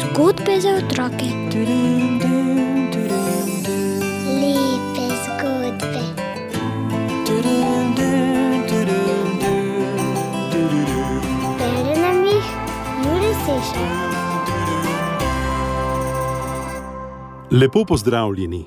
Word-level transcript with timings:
Zgodbe 0.00 0.60
za 0.60 0.68
otroke. 0.68 1.28
Lepe 4.42 5.06
zgodbe. 5.24 6.02
Bere 11.58 12.00
nam 12.00 12.24
jih 12.24 12.46
Juri 13.04 13.32
Sešar. 13.44 14.06
Lepo 17.50 17.84
pozdravljeni. 17.84 18.66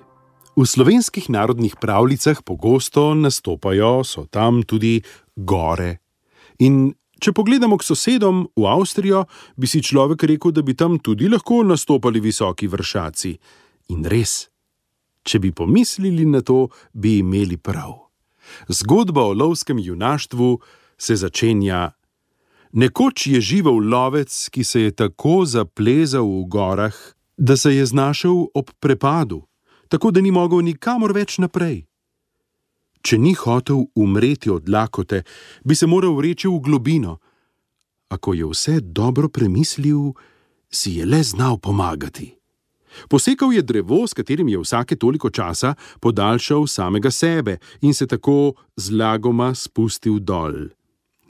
V 0.55 0.65
slovenskih 0.65 1.29
narodnih 1.29 1.75
pravljicah 1.81 2.41
pogosto 2.45 3.13
nastopajo, 3.13 4.03
so 4.03 4.25
tam 4.25 4.63
tudi 4.63 5.01
gore. 5.35 6.08
In 6.59 6.91
če 7.19 7.33
pogledamo 7.35 7.77
k 7.79 7.87
sosedom 7.87 8.45
v 8.55 8.67
Avstrijo, 8.67 9.25
bi 9.55 9.67
si 9.67 9.83
človek 9.83 10.23
rekel, 10.23 10.55
da 10.55 10.63
bi 10.63 10.75
tam 10.75 10.99
tudi 10.99 11.29
lahko 11.31 11.63
nastopali 11.63 12.19
visoki 12.23 12.67
vršaci. 12.67 13.33
In 13.95 14.05
res, 14.07 14.49
če 15.23 15.39
bi 15.39 15.51
pomislili 15.51 16.25
na 16.25 16.41
to, 16.41 16.67
bi 16.93 17.19
imeli 17.23 17.57
prav. 17.57 18.09
Zgodba 18.69 19.27
o 19.29 19.33
lovskem 19.33 19.79
junaštvu 19.79 20.59
se 20.97 21.15
začenja. 21.15 21.91
Nekoč 22.71 23.27
je 23.27 23.41
živel 23.41 23.81
lovec, 23.89 24.31
ki 24.49 24.63
se 24.63 24.81
je 24.87 24.91
tako 24.91 25.45
zaplezal 25.45 26.25
v 26.25 26.45
gorah, 26.45 26.97
da 27.37 27.57
se 27.57 27.73
je 27.75 27.85
znašel 27.85 28.45
ob 28.53 28.69
prepadu, 28.79 29.47
tako 29.87 30.11
da 30.11 30.21
ni 30.21 30.31
mogel 30.31 30.61
nikamor 30.61 31.13
več 31.15 31.39
naprej. 31.39 31.88
Če 33.01 33.17
ni 33.17 33.33
hotel 33.33 33.85
umreti 33.95 34.49
od 34.49 34.69
lakote, 34.69 35.23
bi 35.63 35.75
se 35.75 35.87
moral 35.87 36.19
reči 36.21 36.47
v 36.47 36.59
globino. 36.59 37.19
A 38.09 38.17
ko 38.17 38.33
je 38.33 38.45
vse 38.49 38.79
dobro 38.81 39.29
premislil, 39.29 40.11
si 40.71 40.97
je 40.99 41.05
le 41.05 41.23
znal 41.23 41.57
pomagati. 41.57 42.39
Posekal 43.09 43.53
je 43.53 43.61
drevo, 43.61 44.07
s 44.07 44.13
katerim 44.13 44.47
je 44.49 44.59
vsake 44.59 44.95
toliko 44.95 45.29
časa 45.29 45.75
podaljšal 46.01 46.67
samega 46.67 47.11
sebe 47.11 47.57
in 47.81 47.93
se 47.93 48.07
tako 48.07 48.53
zlagoma 48.75 49.53
spustil 49.55 50.19
dol. 50.19 50.73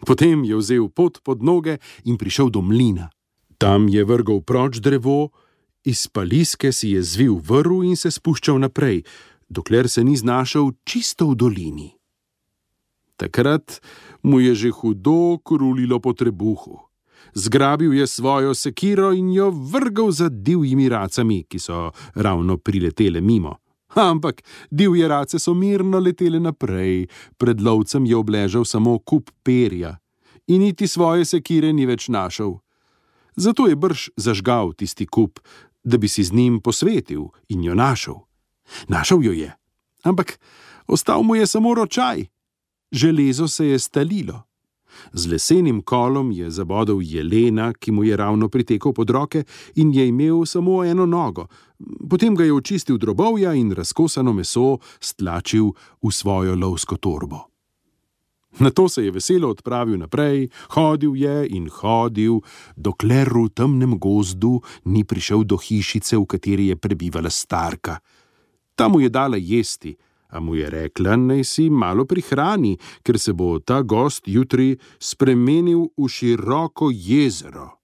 Potem 0.06 0.44
je 0.44 0.56
vzel 0.56 0.88
pot 0.90 1.20
pod 1.24 1.44
noge 1.44 1.78
in 2.06 2.18
prišel 2.18 2.50
do 2.50 2.62
mlina. 2.62 3.10
Tam 3.58 3.90
je 3.90 4.04
vrgel 4.04 4.42
proč 4.42 4.80
drevo, 4.80 5.30
iz 5.84 6.08
paliske 6.08 6.72
si 6.72 6.96
je 6.96 7.04
zvil 7.04 7.36
vrv 7.44 7.84
in 7.84 8.00
se 8.00 8.12
spuščal 8.12 8.60
naprej, 8.60 9.04
dokler 9.50 9.90
se 9.90 10.04
ni 10.04 10.18
znašel 10.18 10.72
čisto 10.84 11.28
v 11.30 11.36
dolini. 11.36 11.90
Takrat 13.18 13.82
mu 14.24 14.40
je 14.40 14.56
že 14.56 14.70
hudo 14.72 15.38
krulilo 15.44 16.00
po 16.00 16.14
trebuhu. 16.14 16.80
Zgrabil 17.34 17.94
je 17.94 18.08
svojo 18.08 18.54
sekiro 18.56 19.12
in 19.14 19.34
jo 19.34 19.52
vrgal 19.52 20.12
za 20.12 20.30
divjimi 20.30 20.90
racami, 20.90 21.44
ki 21.44 21.60
so 21.60 21.92
ravno 22.16 22.58
priletele 22.58 23.22
mimo. 23.22 23.56
Ampak 23.96 24.42
divje 24.72 25.08
race 25.08 25.40
so 25.40 25.54
mirno 25.54 26.00
letele 26.00 26.40
naprej, 26.40 27.08
pred 27.38 27.62
lovcem 27.62 28.06
je 28.06 28.16
obležal 28.16 28.66
samo 28.66 29.00
kup 29.00 29.30
perja 29.44 29.98
in 30.48 30.62
niti 30.62 30.88
svoje 30.88 31.26
sekire 31.26 31.74
ni 31.74 31.86
več 31.86 32.08
našel. 32.10 32.58
Zato 33.36 33.68
je 33.68 33.76
brž 33.76 34.10
zažgal 34.18 34.74
tisti 34.74 35.06
kup, 35.06 35.40
da 35.84 35.98
bi 35.98 36.08
si 36.08 36.24
z 36.24 36.34
njim 36.34 36.60
posvetil 36.62 37.30
in 37.50 37.64
jo 37.64 37.76
našel. 37.76 38.29
Našel 38.88 39.24
jo 39.24 39.32
je, 39.32 39.56
ampak 40.04 40.40
ostal 40.88 41.24
mu 41.24 41.36
je 41.36 41.48
samo 41.48 41.74
ročaj. 41.74 42.26
Železo 42.92 43.48
se 43.48 43.66
je 43.66 43.80
stalilo. 43.80 44.50
Z 45.14 45.28
lesenim 45.32 45.82
kolom 45.82 46.32
je 46.32 46.50
zabodel 46.52 47.02
jelena, 47.02 47.74
ki 47.74 47.92
mu 47.92 48.04
je 48.04 48.18
ravno 48.18 48.50
pritekel 48.50 48.94
pod 48.94 49.10
roke 49.10 49.44
in 49.76 49.94
je 49.94 50.08
imel 50.08 50.46
samo 50.46 50.84
eno 50.84 51.06
nogo. 51.06 51.48
Potem 52.10 52.36
ga 52.36 52.44
je 52.44 52.54
očistil 52.54 52.98
drobovja 52.98 53.54
in 53.54 53.72
razkosano 53.72 54.34
meso 54.34 54.78
stlačil 55.00 55.72
v 56.02 56.12
svojo 56.12 56.56
lovsko 56.56 56.98
torbo. 56.98 57.46
Na 58.60 58.70
to 58.70 58.90
se 58.90 59.06
je 59.06 59.12
veselo 59.12 59.50
odpravil 59.50 59.98
naprej, 59.98 60.50
hodil 60.70 61.16
je 61.16 61.48
in 61.50 61.70
hodil, 61.70 62.42
dokler 62.76 63.30
v 63.30 63.50
temnem 63.54 64.00
gozdu 64.00 64.60
ni 64.86 65.04
prišel 65.04 65.44
do 65.44 65.58
hišice, 65.58 66.18
v 66.18 66.26
kateri 66.26 66.68
je 66.68 66.76
prebivala 66.76 67.30
starka. 67.30 68.00
Ta 68.80 68.88
mu 68.88 69.02
je 69.02 69.10
dala 69.10 69.36
jesti, 69.36 69.98
a 70.30 70.40
mu 70.40 70.56
je 70.56 70.70
rekla, 70.70 71.16
naj 71.16 71.44
si 71.44 71.70
malo 71.70 72.06
prihrani, 72.06 72.78
ker 73.04 73.20
se 73.20 73.34
bo 73.34 73.58
ta 73.60 73.82
gost 73.82 74.28
jutri 74.28 74.78
spremenil 75.00 75.90
v 75.98 76.08
široko 76.08 76.88
jezero. 76.94 77.76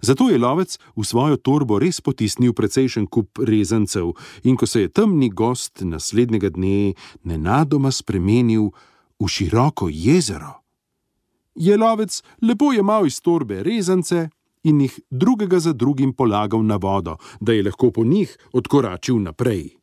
Zato 0.00 0.28
je 0.28 0.38
lovec 0.38 0.78
v 0.96 1.04
svojo 1.04 1.36
torbo 1.36 1.76
res 1.78 2.00
potisnil 2.00 2.52
precejšen 2.56 3.06
kup 3.12 3.44
rezancev, 3.44 4.12
in 4.48 4.56
ko 4.56 4.66
se 4.66 4.86
je 4.86 4.88
temni 4.88 5.28
gost 5.28 5.84
naslednjega 5.84 6.48
dne 6.56 6.94
nenadoma 7.24 7.92
spremenil 7.92 8.70
v 9.20 9.28
široko 9.28 9.88
jezero, 9.92 10.60
je 11.54 11.76
lovec 11.76 12.22
lepo 12.40 12.72
jemal 12.72 13.04
iz 13.06 13.20
torbe 13.20 13.60
rezance 13.62 14.30
in 14.64 14.80
jih 14.80 14.96
drugega 15.10 15.60
za 15.60 15.72
drugim 15.72 16.12
polagal 16.12 16.64
na 16.64 16.76
vodo, 16.76 17.16
da 17.40 17.52
je 17.52 17.62
lahko 17.62 17.90
po 17.90 18.04
njih 18.04 18.36
odkoračil 18.52 19.20
naprej. 19.20 19.79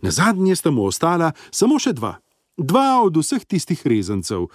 Na 0.00 0.10
zadnje 0.10 0.56
sta 0.56 0.70
mu 0.70 0.84
ostala 0.84 1.32
samo 1.50 1.78
še 1.78 1.92
dva, 1.92 2.18
dva 2.56 3.02
od 3.02 3.16
vseh 3.16 3.44
tistih 3.44 3.80
rezancev. 3.86 4.48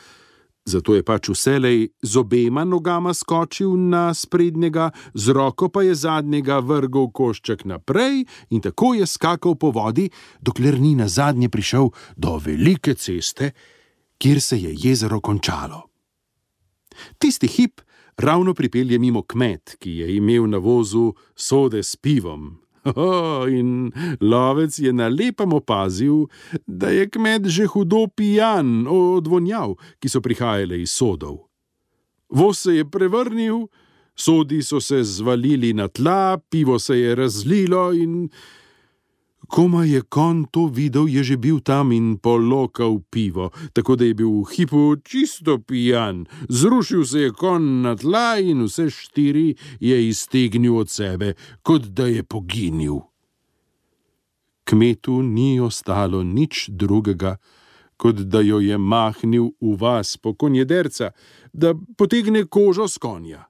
Zato 0.67 0.97
je 0.97 1.03
pač 1.03 1.29
vselej 1.31 1.95
z 2.03 2.13
obema 2.19 2.65
nogama 2.67 3.13
skočil 3.15 3.71
na 3.87 4.11
sprednjega, 4.11 4.91
z 5.15 5.31
roko 5.31 5.69
pa 5.71 5.85
je 5.87 5.95
zadnjega 5.95 6.59
vrgel 6.59 7.07
košček 7.07 7.63
naprej 7.63 8.25
in 8.51 8.59
tako 8.61 8.91
je 8.99 9.07
skakal 9.07 9.55
po 9.55 9.71
vodi, 9.71 10.09
dokler 10.43 10.75
ni 10.75 10.91
na 10.99 11.07
zadnje 11.07 11.47
prišel 11.47 11.87
do 12.19 12.35
velike 12.35 12.99
ceste, 12.99 13.55
kjer 14.19 14.41
se 14.41 14.59
je 14.59 14.75
jezero 14.75 15.21
končalo. 15.23 15.87
Tisti 17.17 17.47
hip 17.47 17.81
ravno 18.17 18.53
pripelje 18.53 18.99
mimo 18.99 19.23
kmet, 19.23 19.77
ki 19.79 20.03
je 20.03 20.15
imel 20.15 20.49
na 20.49 20.57
vozu 20.57 21.13
sode 21.35 21.83
s 21.83 21.95
pivom. 21.95 22.59
Oh, 22.95 23.49
in 23.59 23.91
lovec 24.21 24.79
je 24.79 24.93
na 24.93 25.07
lepem 25.07 25.53
opazil, 25.53 26.27
da 26.67 26.89
je 26.89 27.09
kmet 27.09 27.47
že 27.47 27.65
hudo 27.65 28.07
pijan 28.07 28.87
od 28.87 29.27
vonjav, 29.27 29.75
ki 29.99 30.09
so 30.09 30.21
prihajale 30.21 30.81
iz 30.81 30.91
sodov. 30.91 31.47
Voz 32.29 32.59
se 32.59 32.75
je 32.75 32.85
prevrnil, 32.85 33.67
sodi 34.15 34.61
so 34.63 34.81
se 34.81 35.03
zvalili 35.03 35.73
na 35.73 35.87
tla, 35.87 36.37
pivo 36.49 36.79
se 36.79 36.99
je 36.99 37.15
razlilo 37.15 37.93
in. 37.93 38.29
Koma 39.47 39.85
je 39.85 40.01
kon 40.01 40.45
to 40.51 40.67
videl, 40.67 41.07
je 41.07 41.23
že 41.23 41.37
bil 41.37 41.59
tam 41.63 41.91
in 41.91 42.17
polokal 42.19 42.99
pivo, 43.09 43.51
tako 43.73 43.95
da 43.95 44.05
je 44.05 44.13
bil 44.13 44.43
v 44.43 44.45
hipu 44.51 44.95
čisto 45.03 45.59
pijan. 45.59 46.25
Zrušil 46.49 47.05
se 47.05 47.19
je 47.19 47.31
kon 47.31 47.81
na 47.81 47.95
tla 47.95 48.39
in 48.39 48.67
vse 48.67 48.89
štiri 48.89 49.55
je 49.79 50.07
iztegnil 50.07 50.75
od 50.77 50.89
sebe, 50.89 51.33
kot 51.63 51.87
da 51.95 52.07
je 52.11 52.23
poginil. 52.23 52.99
Kmetu 54.67 55.23
ni 55.23 55.59
ostalo 55.63 56.23
nič 56.23 56.67
drugega, 56.69 57.37
kot 57.97 58.15
da 58.27 58.41
jo 58.43 58.59
je 58.59 58.77
mahnil 58.77 59.55
v 59.61 59.75
vas 59.79 60.17
po 60.17 60.33
konjederca, 60.35 61.11
da 61.53 61.73
potegne 61.97 62.45
kožo 62.45 62.87
z 62.87 62.97
konja. 62.99 63.47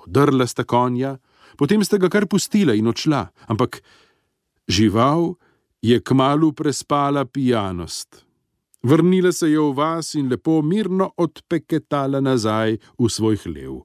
Odrla 0.00 0.46
sta 0.46 0.64
konja, 0.64 1.18
potem 1.58 1.84
sta 1.84 1.98
ga 1.98 2.08
kar 2.08 2.30
pustila 2.30 2.78
in 2.78 2.88
odšla, 2.88 3.26
ampak 3.50 3.82
Žival 4.70 5.34
je 5.82 6.00
kmalu 6.00 6.52
prespala 6.52 7.24
pijanost. 7.24 8.24
Vrnila 8.82 9.32
se 9.32 9.50
je 9.50 9.58
v 9.58 9.72
vas 9.74 10.14
in 10.14 10.28
lepo 10.30 10.62
mirno 10.62 11.10
odpeketala 11.16 12.20
nazaj 12.20 12.76
v 12.98 13.08
svoj 13.08 13.36
hlev. 13.36 13.80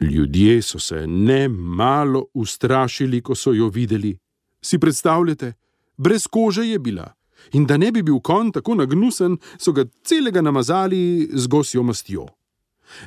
Ljudje 0.00 0.62
so 0.62 0.78
se 0.78 1.06
ne 1.06 1.48
malo 1.48 2.24
ustrašili, 2.34 3.20
ko 3.20 3.34
so 3.34 3.52
jo 3.52 3.68
videli. 3.68 4.16
Si 4.62 4.78
predstavljate, 4.78 5.52
brez 5.96 6.26
kože 6.26 6.64
je 6.64 6.78
bila. 6.78 7.12
In 7.52 7.66
da 7.66 7.76
ne 7.76 7.92
bi 7.92 8.02
bil 8.02 8.20
kon 8.20 8.52
tako 8.52 8.74
nagnusen, 8.74 9.36
so 9.58 9.72
ga 9.72 9.84
celega 10.04 10.40
namazali 10.40 11.28
z 11.32 11.46
gosjo 11.46 11.82
mastjo. 11.82 12.26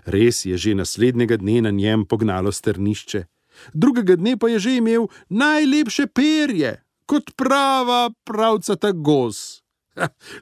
Res 0.05 0.45
je 0.45 0.57
že 0.57 0.75
naslednjega 0.75 1.37
dne 1.37 1.61
na 1.61 1.71
njem 1.71 2.05
pognalo 2.05 2.51
strnišče 2.51 3.25
drugega 3.73 4.15
dne 4.15 4.37
pa 4.37 4.49
je 4.49 4.59
že 4.59 4.71
imel 4.77 5.07
najlepše 5.29 6.07
perje, 6.07 6.81
kot 7.05 7.35
prava 7.37 8.09
pravcata 8.23 8.91
gos. 8.91 9.61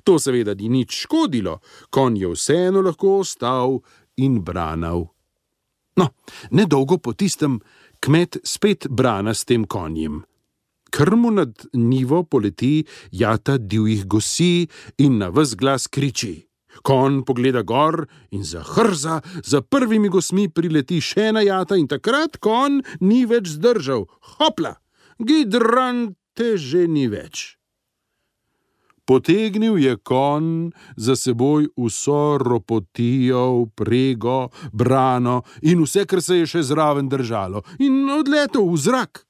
To 0.05 0.17
seveda 0.19 0.55
ni 0.57 0.69
nič 0.69 1.05
škodilo, 1.05 1.59
konj 1.93 2.21
je 2.21 2.33
vseeno 2.33 2.81
lahko 2.81 3.19
ostal 3.21 3.81
in 4.17 4.41
branal. 4.41 5.13
No, 5.95 6.09
nedolgo 6.49 6.97
po 6.97 7.13
tistem 7.13 7.59
kmet 8.01 8.41
spet 8.43 8.87
brana 8.89 9.33
s 9.33 9.45
tem 9.45 9.65
konjem. 9.65 10.23
Krmu 10.93 11.31
nad 11.31 11.65
nivo 11.73 12.23
poleti 12.23 12.85
jata 13.11 13.57
divjih 13.57 14.05
gosi 14.05 14.67
in 14.97 15.17
na 15.17 15.29
vse 15.29 15.57
glas 15.57 15.87
kriči: 15.87 16.47
Kon 16.81 17.21
pogleda 17.23 17.61
gor 17.61 18.07
in 18.31 18.43
zahrza, 18.43 19.21
za 19.43 19.61
prvimi 19.61 20.09
gosmi 20.09 20.49
prileti 20.49 21.01
še 21.01 21.29
ena 21.29 21.43
jata 21.45 21.77
in 21.77 21.87
takrat 21.87 22.39
kon 22.41 22.81
ni 22.99 23.25
več 23.29 23.53
zdržal. 23.57 24.07
Hopla, 24.37 24.77
gidran 25.19 26.15
te 26.33 26.57
že 26.57 26.87
ni 26.87 27.07
več. 27.07 27.57
Potegnil 29.05 29.77
je 29.77 29.97
kon 29.99 30.71
za 30.95 31.15
seboj 31.15 31.67
vso 31.75 32.37
ropotijo, 32.39 33.67
prego, 33.75 34.47
brano 34.71 35.41
in 35.61 35.83
vse, 35.83 36.05
kar 36.07 36.21
se 36.23 36.39
je 36.39 36.47
še 36.47 36.63
zraven 36.63 37.09
držalo, 37.11 37.65
in 37.83 38.07
odletel 38.09 38.63
v 38.71 38.79
zrak. 38.79 39.25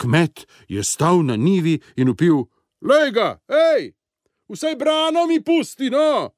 Kmet 0.00 0.46
je 0.72 0.84
stal 0.84 1.20
na 1.26 1.36
nivi 1.36 1.76
in 2.00 2.08
upil: 2.08 2.46
Lega, 2.80 3.36
hej, 3.52 3.92
vsaj 4.48 4.78
brano 4.80 5.26
mi 5.26 5.42
pusti, 5.44 5.90
no! 5.92 6.37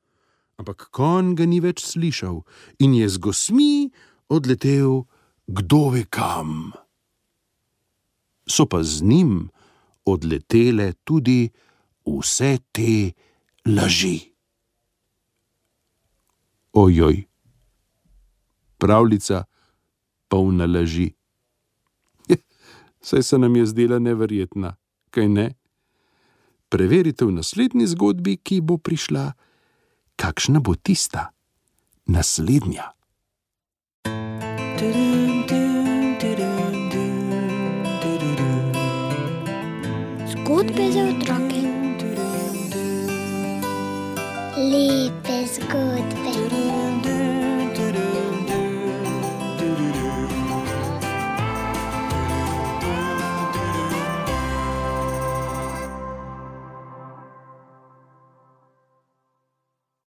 Ampak 0.61 0.91
kon 0.93 1.33
ga 1.33 1.49
ni 1.49 1.57
več 1.65 1.81
slišal 1.81 2.43
in 2.85 2.93
je 2.93 3.09
z 3.09 3.17
gosmi 3.17 3.89
odletel, 4.29 5.09
kdo 5.49 5.81
ve 5.97 6.05
kam. 6.05 6.77
So 8.45 8.69
pa 8.69 8.83
z 8.85 9.01
njim 9.01 9.49
odletele 10.05 10.93
tudi 11.09 11.49
vse 12.05 12.59
te 12.77 13.17
laži. 13.65 14.19
Ojoj, 16.77 17.25
pravljica 18.79 19.45
polna 20.29 20.69
laži. 20.69 21.09
Saj 23.09 23.23
se 23.23 23.39
nam 23.39 23.56
je 23.56 23.67
zdela 23.67 23.99
neverjetna, 23.99 24.77
kaj 25.11 25.29
ne? 25.29 25.47
Preverite 26.69 27.25
v 27.25 27.41
naslednji 27.41 27.89
zgodbi, 27.91 28.37
ki 28.37 28.61
bo 28.61 28.77
prišla, 28.79 29.33
kakšna 30.20 30.61
bo 30.61 30.75
tista 30.76 31.32
naslednja. 32.06 32.93
Zgodbe 34.81 35.30